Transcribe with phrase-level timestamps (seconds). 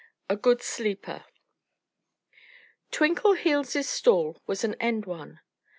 [0.29, 1.25] VIII A GOOD SLEEPER
[2.91, 5.41] Twinkleheels' stall was an end one.